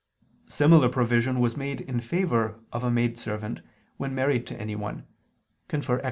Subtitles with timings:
[0.47, 3.61] Similar provision was made in favor of a maidservant
[3.97, 5.05] when married to anyone
[5.69, 5.87] (Ex.